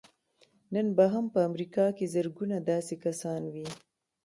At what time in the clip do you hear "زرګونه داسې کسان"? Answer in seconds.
2.15-3.41